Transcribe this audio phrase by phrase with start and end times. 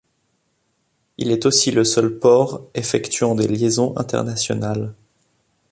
[1.19, 4.95] Il est aussi le seul port effectuant des liaisons internationales.